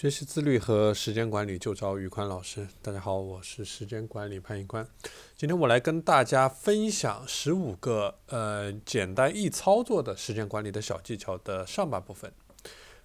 [0.00, 2.68] 学习自律和时间管理就找宇宽老师。
[2.80, 4.86] 大家好，我是时间管理潘宇宽。
[5.36, 12.32] 今天我来跟大家分享十五个呃简单易操作的时间管理的小技巧的上半部分。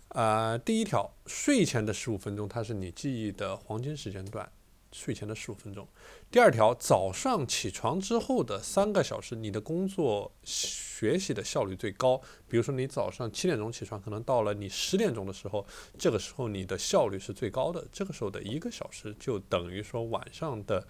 [0.09, 4.47] 啊，第一条，睡前的十五分钟，它是你记忆的黄金时间段。
[4.93, 5.87] 睡前的十五分钟。
[6.31, 12.21] 第二条，早上起床之后的三个小时，你的工作学习的效率最高。
[12.47, 15.65] 比如说，你早上七点钟起床，可能到了你十点钟的时候，
[15.97, 17.85] 这个时候你的效率是最高的。
[17.91, 20.85] 这个时候的一个小时，就等于说晚上的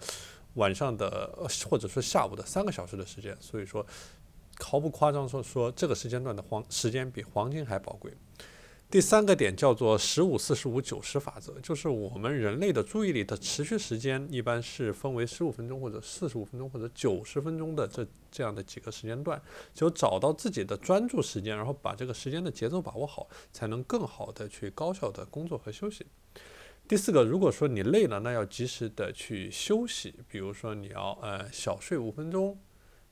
[0.54, 3.36] 晚上的或者说下午的三个小时的时间。
[3.40, 3.84] 所以说，
[4.58, 8.12] 毫不夸张说说，这个时间段的黄时间比黄金还宝贵。
[8.94, 19.42] 第三个点叫做十五四十五九十法则，就是我们人类的注意力的持续时间一般是分为十五分钟或者四十五分钟或者九十分钟的这这样的几个时间段，
[19.74, 26.06] 就找到自己的专注时间，然后把这个时间的节奏把握好，才能更好的去高效的工作和休息。
[26.86, 32.56] 第四个，如果说你累了，那要及时的去休息，比如说你要呃小睡五分钟。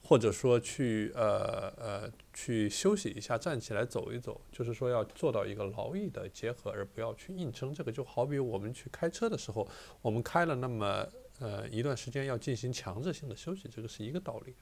[0.04, 7.72] 或者说去呃呃去休息一下，站起来走一走，就是说要做到一个劳逸的结合，而不要去硬撑。
[7.72, 9.66] 这个就好比我们去开车的时候，
[10.02, 11.06] 我们开了那么
[11.38, 14.54] 呃一段时间，要进行强制性的休息，这个是一个道理。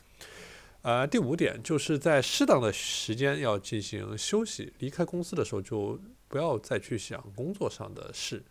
[0.83, 8.43] 呃，第五点就是在适当的时间要进行休息，离开公司的时候就不要再去想工作上的事，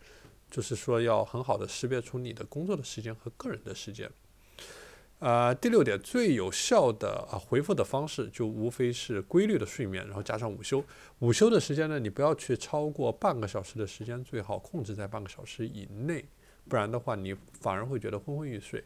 [0.50, 4.08] 就是说要很好的识别出你的工作的时间和个人的时间。
[5.20, 10.82] 呃，第六点，最有效的啊回复的方式就无非是规律的睡眠，然后加上午休。
[11.18, 16.24] 午休的时间呢，你不要去超过半个小时的时间，最好控制在半个小时以内，
[16.66, 18.82] 不然的话你反而会觉得昏昏欲睡。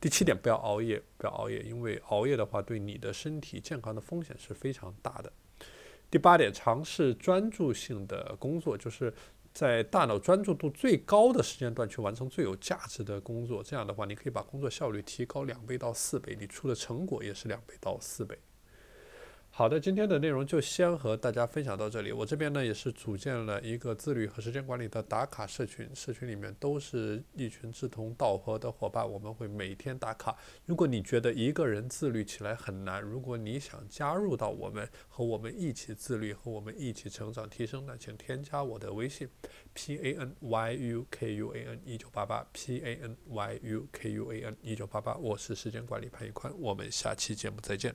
[0.00, 5.30] 第七点，不要熬夜，不要熬夜，因为熬夜的话对你的身体健康的风险是非常大的。
[6.14, 9.12] 第八点，尝试专注性的工作，就是。
[9.52, 18.36] 在大脑专注度最高的时间段去完成最有价值的工作，这样的话，你可以把工作效率提高两倍到四倍，你出的成果也是两倍到四倍。
[19.56, 22.10] 好的，今天的内容就先和大家分享到这里。
[22.10, 30.36] 我这边呢也是组建了一个自律和时间管理的打卡社群，社群里面都是一群志同道合的伙伴，我们会每天打卡。
[30.66, 39.28] 如果你觉得一个人自律起来很难，如果你想加入到我们和我们一起自律，和我们一起成长提升，那请添加我的微信
[39.72, 43.86] p a n y u k u a n 一九八八 p a n y u
[43.92, 47.94] k u a n 一九八八，我是时间管理潘一宽，我们下期节目再见。